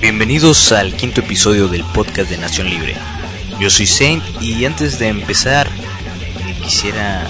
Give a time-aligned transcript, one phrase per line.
[0.00, 2.94] Bienvenidos al quinto episodio del podcast de Nación Libre.
[3.58, 7.26] Yo soy Saint y antes de empezar eh, quisiera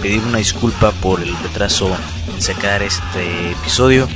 [0.00, 1.94] pedir una disculpa por el retraso
[2.34, 4.08] en sacar este episodio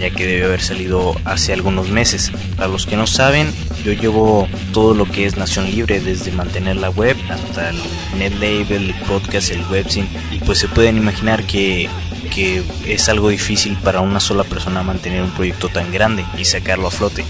[0.00, 2.32] ya que debe haber salido hace algunos meses.
[2.56, 3.52] Para los que no saben,
[3.84, 7.80] yo llevo todo lo que es Nación Libre, desde mantener la web hasta el
[8.18, 11.88] netlabel, el podcast, el webzine, y pues se pueden imaginar que,
[12.34, 16.88] que es algo difícil para una sola persona mantener un proyecto tan grande y sacarlo
[16.88, 17.24] a flote.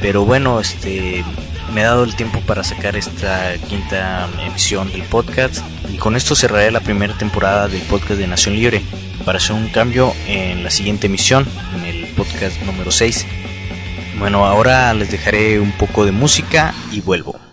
[0.00, 1.24] Pero bueno, este
[1.72, 5.58] me he dado el tiempo para sacar esta quinta emisión del podcast
[5.92, 8.82] y con esto cerraré la primera temporada del podcast de Nación Libre
[9.24, 13.26] para hacer un cambio en la siguiente emisión, en el podcast número 6.
[14.18, 17.47] Bueno, ahora les dejaré un poco de música y vuelvo.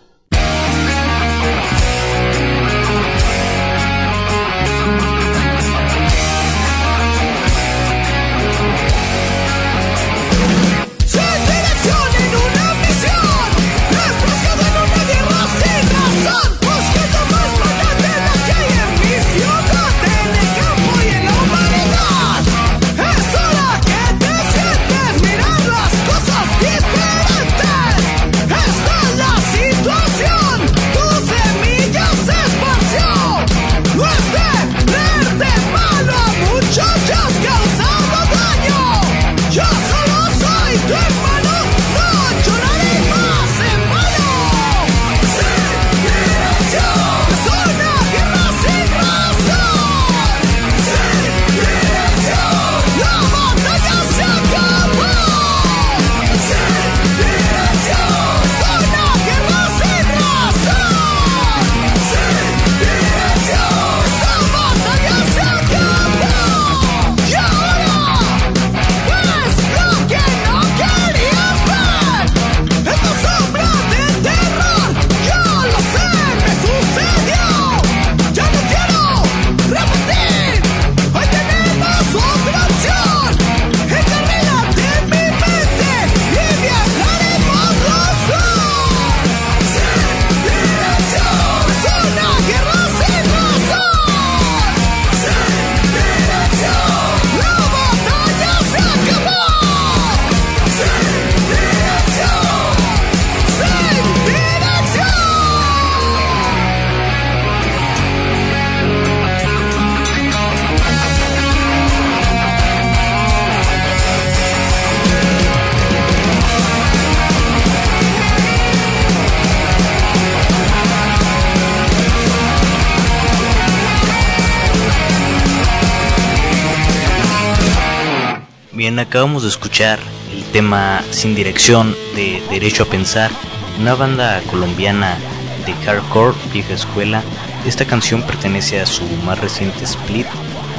[129.05, 129.99] Acabamos de escuchar
[130.31, 133.31] el tema Sin Dirección de Derecho a Pensar,
[133.79, 135.17] una banda colombiana
[135.65, 137.21] de hardcore vieja escuela.
[137.65, 140.27] Esta canción pertenece a su más reciente split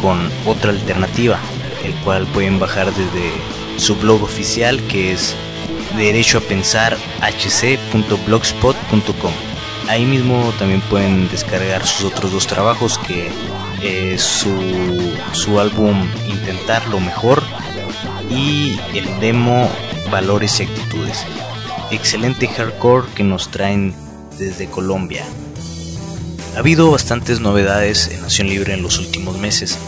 [0.02, 1.38] con otra alternativa,
[1.84, 3.32] el cual pueden bajar desde
[3.76, 5.34] su blog oficial que es
[5.96, 9.32] derecho a pensar hc.blogspot.com.
[9.88, 13.30] Ahí mismo también pueden descargar sus otros dos trabajos que
[13.82, 17.42] es su, su álbum Intentar lo mejor
[18.30, 19.70] y el demo
[20.10, 21.24] Valores y Actitudes.
[21.90, 23.94] Excelente hardcore que nos traen
[24.38, 25.24] desde Colombia.
[26.54, 29.78] Ha habido bastantes novedades en Nación Libre en los últimos meses.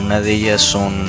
[0.00, 1.08] Una de ellas son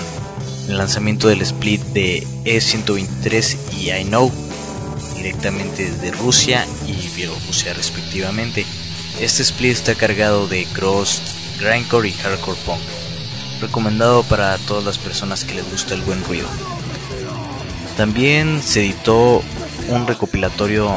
[0.67, 4.31] el lanzamiento del split de E123 y I Know
[5.15, 8.65] directamente desde Rusia y Bielorrusia respectivamente.
[9.21, 11.21] Este split está cargado de cross,
[11.59, 12.81] grindcore y hardcore punk
[13.63, 16.47] recomendado para todas las personas que les gusta el buen ruido.
[17.97, 19.43] También se editó
[19.87, 20.91] un recopilatorio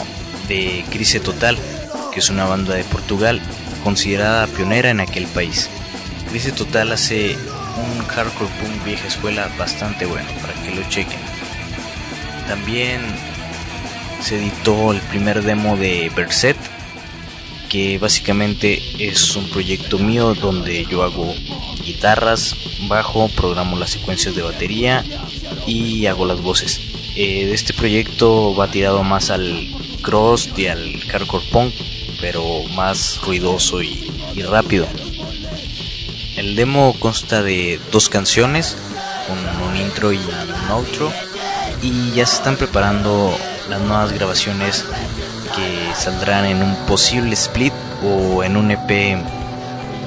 [0.49, 1.57] de Crise Total,
[2.13, 3.41] que es una banda de Portugal
[3.85, 5.69] considerada pionera en aquel país.
[6.31, 7.37] Crise Total hace
[7.77, 11.21] un hardcore punk vieja escuela bastante bueno para que lo chequen.
[12.49, 13.01] También
[14.23, 16.57] se editó el primer demo de Berset,
[17.69, 21.35] que básicamente es un proyecto mío donde yo hago
[21.87, 22.55] guitarras,
[22.89, 25.05] bajo, programo las secuencias de batería
[25.67, 26.81] y hago las voces.
[27.17, 29.69] Eh, este proyecto va tirado más al
[30.03, 31.75] cross y al hardcore punk,
[32.21, 32.43] pero
[32.75, 34.13] más ruidoso y,
[34.51, 34.87] rápido.
[36.37, 38.77] El demo consta de dos canciones,
[39.31, 41.11] un, un intro y un outro,
[41.81, 43.35] y ya se están preparando
[43.71, 44.85] las nuevas grabaciones
[45.55, 47.73] que saldrán en un posible split
[48.05, 49.17] o en un EP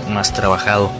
[0.09, 0.91] más trabajado,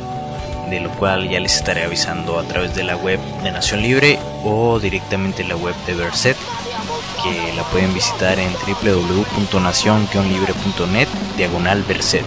[0.70, 4.20] de lo cual ya les estaré avisando a través de la web de Nación Libre
[4.44, 6.38] o directamente en la web de Verset,
[7.24, 11.08] que la pueden visitar en www.nacion-libre.net
[11.38, 12.26] diagonal Verset.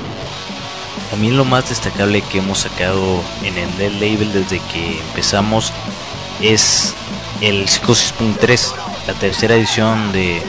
[1.10, 5.72] También lo más destacable que hemos sacado en el Dead Label desde que empezamos
[6.40, 6.94] es
[7.40, 8.74] el Psicosis 3,
[9.06, 10.42] la tercera edición de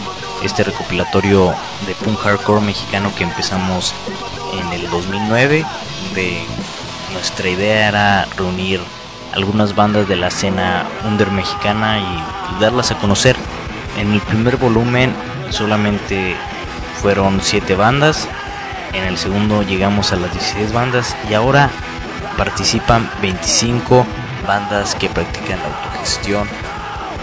[0.44, 1.54] este recopilatorio
[1.88, 3.94] de punk hardcore mexicano que empezamos
[4.54, 5.66] en el 2009
[6.14, 6.46] de
[7.14, 8.82] nuestra idea era reunir
[9.34, 13.36] algunas bandas de la escena under mexicana y darlas a conocer.
[13.98, 15.14] En el primer volumen
[15.50, 16.36] solamente
[17.02, 18.28] fueron 7 bandas,
[18.94, 21.70] en el segundo llegamos a las 16 bandas y ahora
[22.38, 24.06] participan 25
[24.48, 26.48] bandas que practican la autogestión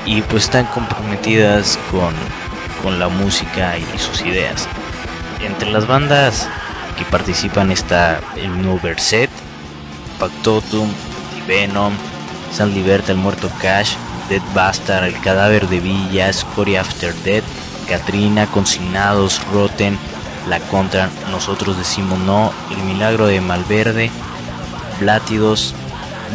[0.04, 2.14] y pues están comprometidas con,
[2.82, 4.66] con la música y sus ideas.
[5.40, 6.48] Entre las bandas
[6.98, 9.29] que participan está el nuevo Verset,
[10.20, 10.88] Factotum,
[11.48, 11.94] Venom,
[12.52, 13.94] San Liberta, el muerto Cash,
[14.28, 17.44] Dead Bastard, el cadáver de Villa, Scory After Death,
[17.88, 19.98] Katrina, Consignados, Rotten,
[20.48, 24.10] La Contra, Nosotros Decimos No, El Milagro de Malverde,
[25.00, 25.74] Blátidos,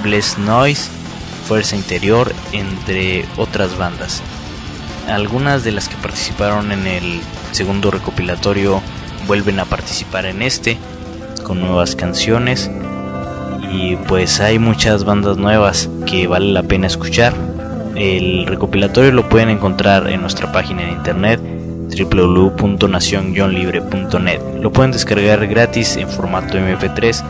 [0.03, 0.89] Bless Noise,
[1.47, 4.21] Fuerza Interior, entre otras bandas.
[5.07, 7.21] Algunas de las que participaron en el
[7.51, 8.81] segundo recopilatorio
[9.27, 10.77] vuelven a participar en este
[11.43, 12.71] con nuevas canciones
[13.75, 17.33] y pues hay muchas bandas nuevas que vale la pena escuchar.
[17.95, 21.41] El recopilatorio lo pueden encontrar en nuestra página de internet
[21.89, 24.39] www.nacion-libre.net.
[24.61, 27.23] Lo pueden descargar gratis en formato MP3.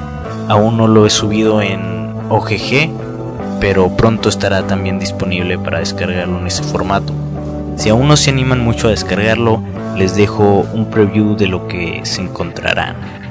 [0.47, 1.81] Aún no lo he subido en
[2.29, 2.89] OGG,
[3.59, 7.13] pero pronto estará también disponible para descargarlo en ese formato.
[7.77, 9.61] Si aún no se animan mucho a descargarlo,
[9.97, 13.24] les dejo un preview de lo que se encontrarán.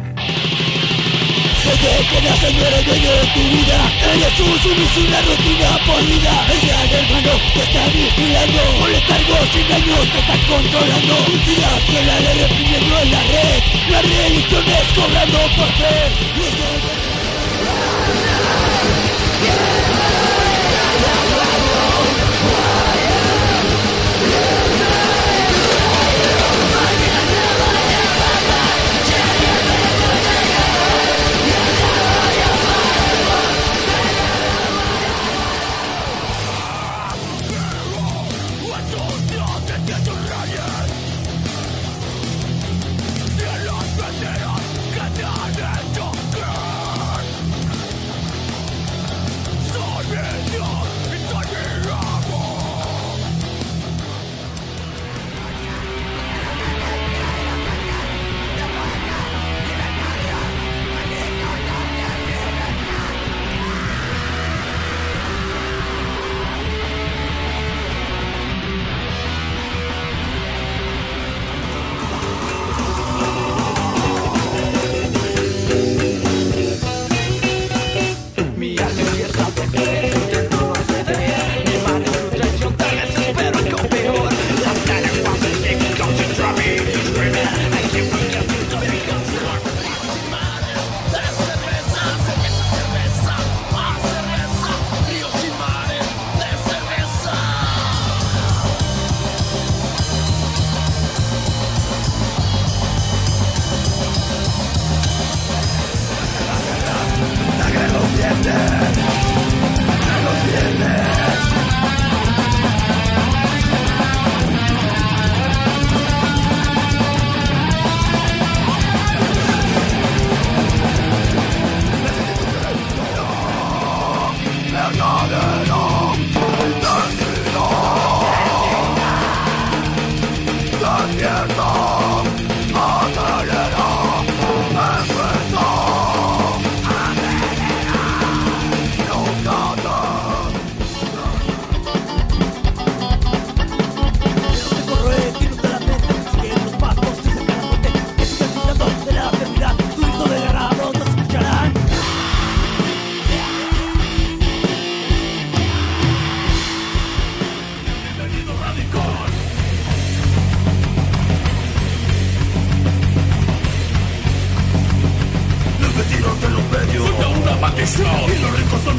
[1.65, 6.47] Desde que naces no eres dueño de tu vida Eres un sumiso, una rutina polida
[6.53, 11.17] El gran hermano te está vigilando Con letargos y engaños te están controlando
[11.47, 16.35] Mira que la ley reprimiendo en la red Las religiones cobrando por fe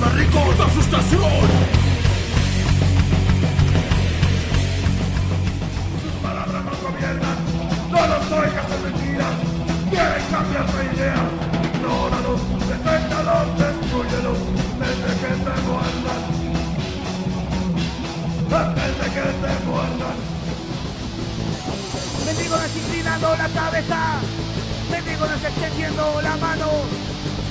[0.06, 1.22] La frustración.
[6.02, 7.38] Sus palabras no gobiernan,
[7.92, 9.36] no los oigas en mentiras.
[9.90, 11.20] Quieren cambiar tu idea,
[11.74, 14.40] ignóralos, detéctalos, destruyelos,
[14.80, 16.22] desde que te muerdan.
[18.54, 20.18] Antes de que te muerdan.
[22.26, 24.00] Mendigos inclinando la cabeza,
[24.90, 27.05] mendigos extendiendo la mano.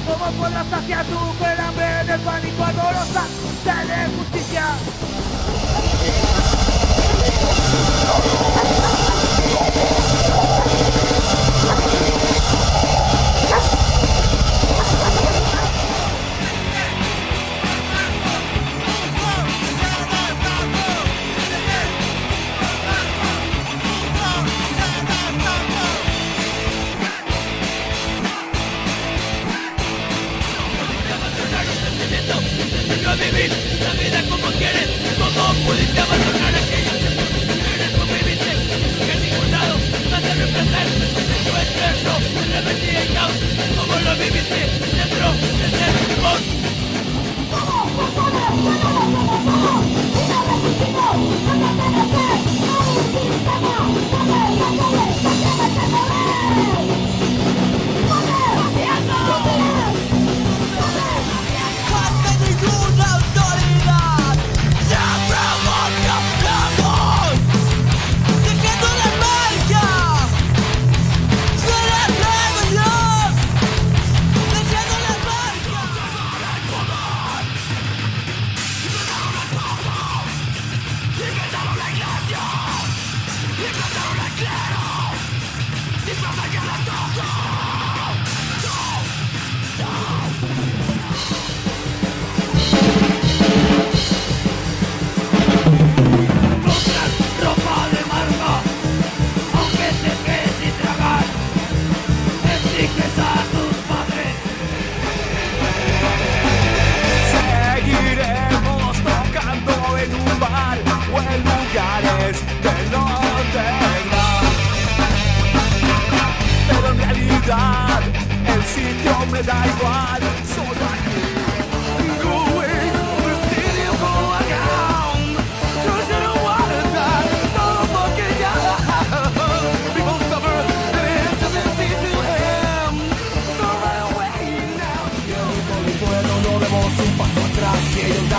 [0.07, 3.27] ¿Cómo podrás saciar tu el hambre del pánico dolorosa
[3.65, 4.84] de justicia?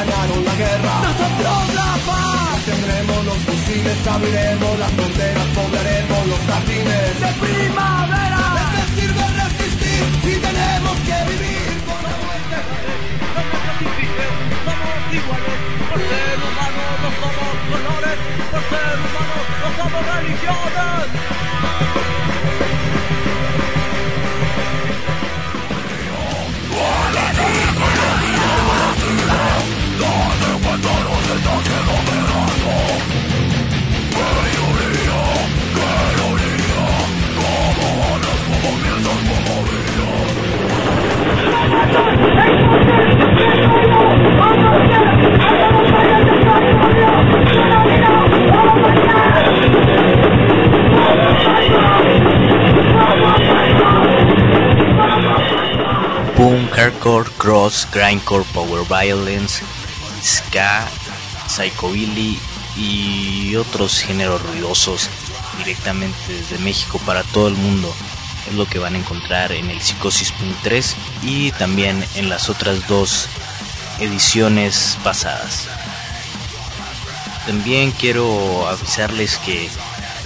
[0.05, 0.93] Ganaron la guerra.
[1.03, 7.19] Nosotros la paz Tendremos los fusiles, abriremos las fronteras, poblaremos los jardines.
[7.21, 12.57] de primavera ¿De qué sirve resistir si tenemos que vivir con la muerte?
[14.65, 15.59] Somos iguales,
[15.89, 18.17] por ser humanos no somos colores,
[18.51, 21.34] por ser humanos no somos religiones.
[57.05, 59.61] Hardcore, cross, grindcore, power violence,
[60.21, 61.04] ska,
[61.47, 62.39] psychobilly
[62.77, 65.09] y otros géneros ruidosos
[65.57, 67.93] directamente desde México para todo el mundo.
[68.47, 73.27] Es lo que van a encontrar en el Psicosis.3 y también en las otras dos
[73.99, 75.67] ediciones pasadas.
[77.45, 79.69] También quiero avisarles que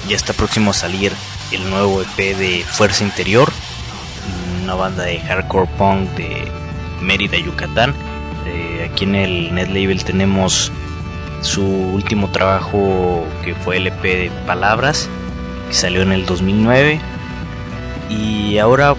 [0.07, 1.13] ya está próximo a salir
[1.51, 3.51] el nuevo EP de Fuerza Interior,
[4.63, 6.49] una banda de hardcore punk de
[7.01, 7.93] Mérida, Yucatán.
[8.45, 10.71] Eh, aquí en el Net Label tenemos
[11.41, 15.09] su último trabajo que fue el EP de Palabras,
[15.71, 16.99] salió en el 2009.
[18.09, 18.95] Y ahora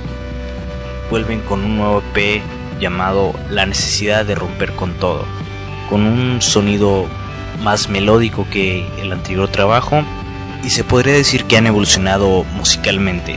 [1.10, 2.42] vuelven con un nuevo EP
[2.80, 5.24] llamado La necesidad de romper con todo,
[5.88, 7.06] con un sonido
[7.62, 10.02] más melódico que el anterior trabajo
[10.64, 13.36] y se podría decir que han evolucionado musicalmente.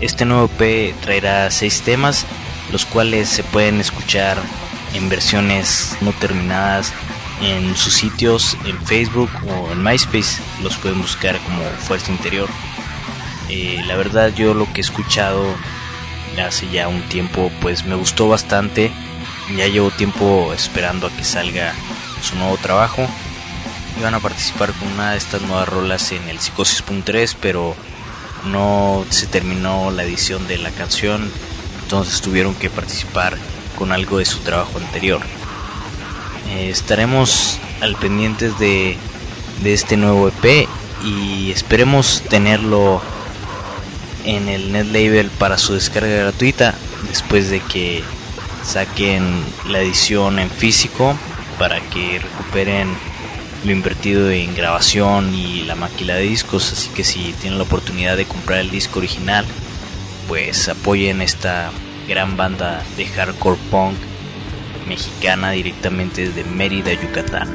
[0.00, 2.26] Este nuevo EP traerá seis temas,
[2.72, 4.38] los cuales se pueden escuchar
[4.94, 6.92] en versiones no terminadas
[7.40, 10.42] en sus sitios en Facebook o en MySpace.
[10.62, 12.48] Los pueden buscar como Fuerza Interior.
[13.48, 15.44] Eh, la verdad yo lo que he escuchado
[16.44, 18.90] hace ya un tiempo pues me gustó bastante
[19.56, 21.74] ya llevo tiempo esperando a que salga
[22.22, 23.06] su nuevo trabajo.
[23.98, 27.76] Iban a participar con una de estas nuevas rolas en el Psicosis.3, pero
[28.46, 31.30] no se terminó la edición de la canción,
[31.82, 33.36] entonces tuvieron que participar
[33.76, 35.20] con algo de su trabajo anterior.
[36.54, 38.96] Eh, estaremos al pendientes de,
[39.62, 40.68] de este nuevo EP
[41.04, 43.02] y esperemos tenerlo
[44.24, 46.74] en el net label para su descarga gratuita
[47.08, 48.02] después de que
[48.64, 51.16] saquen la edición en físico
[51.58, 52.88] para que recuperen
[53.64, 56.72] lo invertido en grabación y la máquina de discos.
[56.72, 59.44] Así que si tienen la oportunidad de comprar el disco original
[60.28, 61.70] pues apoyen esta
[62.08, 63.96] gran banda de hardcore punk
[64.86, 67.52] mexicana directamente desde Mérida, Yucatán.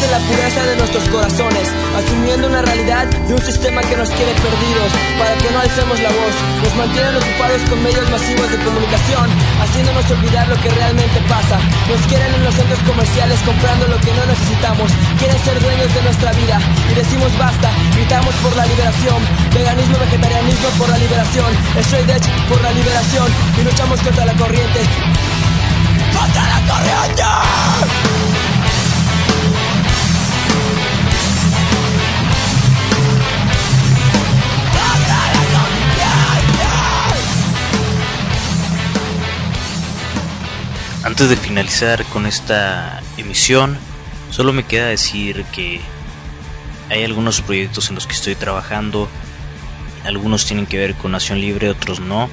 [0.00, 4.32] En la pureza de nuestros corazones, asumiendo una realidad de un sistema que nos quiere
[4.32, 6.34] perdidos, para que no alcemos la voz.
[6.64, 9.28] Nos mantienen ocupados con medios masivos de comunicación,
[9.60, 11.60] haciéndonos olvidar lo que realmente pasa.
[11.84, 14.88] Nos quieren en los centros comerciales comprando lo que no necesitamos.
[15.20, 16.56] Quieren ser dueños de nuestra vida
[16.90, 19.20] y decimos basta, gritamos por la liberación.
[19.52, 21.50] Veganismo, vegetarianismo por la liberación.
[21.76, 24.80] Straight edge por la liberación y luchamos contra la corriente.
[26.16, 27.29] ¡Contra la corriente!
[41.20, 43.76] Antes de finalizar con esta emisión,
[44.30, 45.82] solo me queda decir que
[46.88, 49.06] hay algunos proyectos en los que estoy trabajando.
[50.06, 52.30] Algunos tienen que ver con Nación Libre, otros no.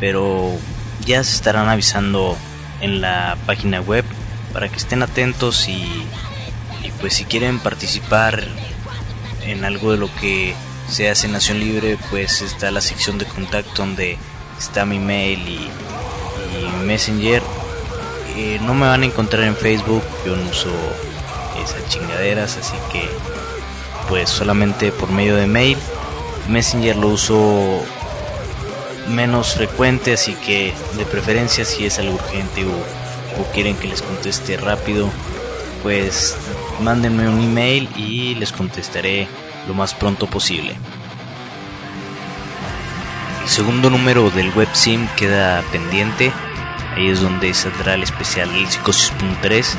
[0.00, 0.56] Pero
[1.04, 2.34] ya se estarán avisando
[2.80, 4.06] en la página web
[4.54, 6.06] para que estén atentos y,
[6.98, 8.42] pues si quieren participar
[9.44, 10.54] en algo de lo que
[10.88, 14.16] se hace en Nación Libre, pues está la sección de contacto donde
[14.58, 17.42] está mi mail y Messenger.
[18.42, 20.70] Eh, no me van a encontrar en Facebook, yo no uso
[21.62, 23.06] esas chingaderas, así que
[24.08, 25.76] pues solamente por medio de mail.
[26.48, 27.82] Messenger lo uso
[29.10, 34.56] menos frecuente, así que de preferencia si es algo urgente o, quieren que les conteste
[34.56, 35.10] rápido,
[35.82, 36.34] pues
[36.80, 39.28] mándenme un email y les contestaré
[39.68, 40.76] lo más pronto posible.
[43.42, 46.32] El segundo número del websim queda pendiente,
[46.94, 49.74] ahí es donde saldrá el especial del Psicosis.3.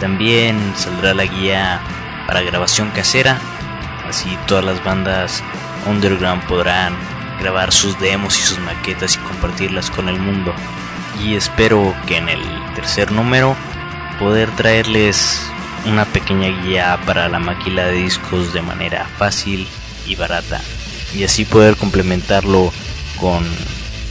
[0.00, 1.80] También saldrá la guía
[2.26, 3.38] para grabación casera,
[4.08, 5.42] así todas las bandas
[5.86, 6.94] underground podrán
[7.40, 10.54] grabar sus demos y sus maquetas y compartirlas con el mundo.
[11.22, 12.42] Y espero que en el
[12.74, 13.56] tercer número
[14.18, 15.50] poder traerles
[15.86, 19.66] una pequeña guía para la maquila de discos de manera fácil
[20.06, 20.60] y barata
[21.14, 22.72] y así poder complementarlo
[23.20, 23.44] con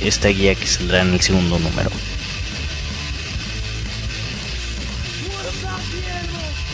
[0.01, 1.89] esta guía que saldrá en el segundo número.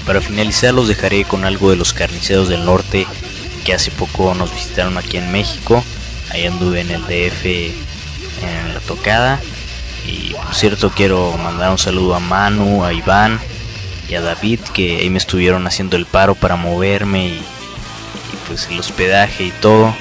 [0.05, 3.07] Para finalizar los dejaré con algo de los carniceros del norte
[3.63, 5.83] que hace poco nos visitaron aquí en México.
[6.31, 9.39] Ahí anduve en el DF en la tocada.
[10.05, 13.39] Y por cierto quiero mandar un saludo a Manu, a Iván
[14.09, 18.67] y a David que ahí me estuvieron haciendo el paro para moverme y, y pues
[18.69, 19.95] el hospedaje y todo.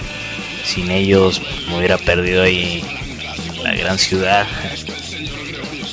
[0.65, 2.85] Sin ellos me hubiera perdido ahí
[3.63, 4.47] la gran ciudad.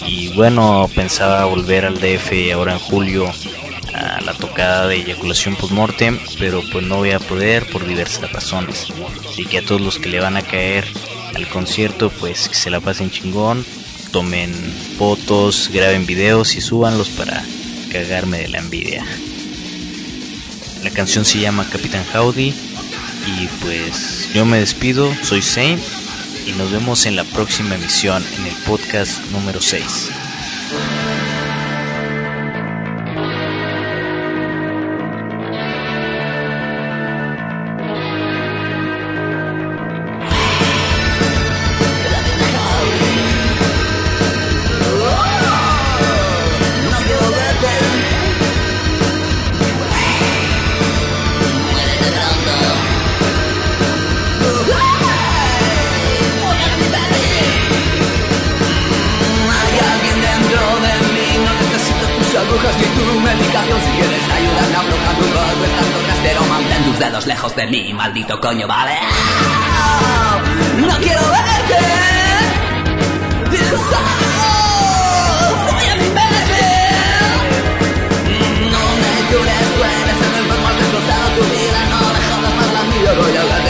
[0.05, 3.31] Y bueno, pensaba volver al DF ahora en julio
[3.93, 8.87] a la tocada de eyaculación postmortem, pero pues no voy a poder por diversas razones.
[9.29, 10.85] Así que a todos los que le van a caer
[11.35, 13.65] al concierto, pues que se la pasen chingón,
[14.11, 14.53] tomen
[14.97, 17.43] fotos, graben videos y súbanlos para
[17.91, 19.05] cagarme de la envidia.
[20.83, 22.53] La canción se llama Capitán Howdy
[23.27, 25.81] y pues yo me despido, soy Saint
[26.45, 30.09] y nos vemos en la próxima emisión en el podcast número 6.
[67.67, 68.97] De maldito coño, vale.
[70.77, 71.77] No quiero verte.
[75.91, 76.63] A mi verte.
[78.71, 80.69] No me cures, tú eres el enfermo,
[81.35, 81.97] tu vida, no
[82.29, 83.11] jodas más la mía.
[83.19, 83.68] Voy a hablarte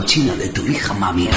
[0.00, 1.28] cochina de tu hija, mami.